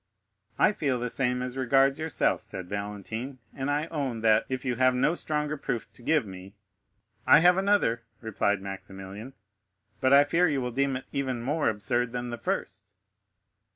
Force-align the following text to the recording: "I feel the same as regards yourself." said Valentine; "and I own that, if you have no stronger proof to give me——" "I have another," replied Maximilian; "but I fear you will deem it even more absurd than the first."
"I 0.57 0.71
feel 0.71 0.97
the 0.99 1.11
same 1.11 1.43
as 1.43 1.55
regards 1.55 1.99
yourself." 1.99 2.41
said 2.41 2.67
Valentine; 2.67 3.37
"and 3.53 3.69
I 3.69 3.85
own 3.91 4.21
that, 4.21 4.45
if 4.49 4.65
you 4.65 4.77
have 4.77 4.95
no 4.95 5.13
stronger 5.13 5.55
proof 5.57 5.93
to 5.93 6.01
give 6.01 6.25
me——" 6.25 6.55
"I 7.27 7.37
have 7.41 7.55
another," 7.55 8.01
replied 8.19 8.63
Maximilian; 8.63 9.33
"but 9.99 10.11
I 10.11 10.23
fear 10.23 10.47
you 10.49 10.59
will 10.59 10.71
deem 10.71 10.95
it 10.95 11.05
even 11.11 11.43
more 11.43 11.69
absurd 11.69 12.13
than 12.13 12.31
the 12.31 12.39
first." 12.39 12.95